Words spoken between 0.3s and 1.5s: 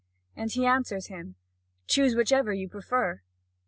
And he answers him: